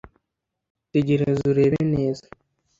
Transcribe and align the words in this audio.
tegereza 0.91 1.43
urebe 1.51 1.79
neza 1.93 2.25